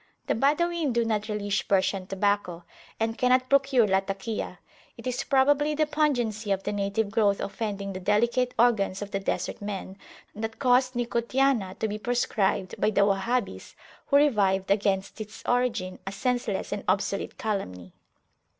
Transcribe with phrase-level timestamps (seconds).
[0.25, 2.63] The Badawin do not relish Persian tobacco,
[2.99, 4.57] and cannot procure Latakia:
[4.97, 9.19] it is probably the pungency of the native growth offending the delicate organs of the
[9.19, 9.95] Desert men,
[10.33, 13.75] that caused nicotiana to be proscribed by the Wahhabis,
[14.07, 17.93] who revived against its origin a senseless and obsolete calumny.